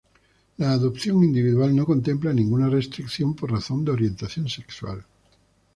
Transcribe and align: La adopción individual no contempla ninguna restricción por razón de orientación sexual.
La 0.57 0.71
adopción 0.71 1.23
individual 1.23 1.75
no 1.75 1.85
contempla 1.85 2.33
ninguna 2.33 2.67
restricción 2.67 3.35
por 3.35 3.51
razón 3.51 3.85
de 3.85 3.91
orientación 3.91 4.49
sexual. 4.49 5.05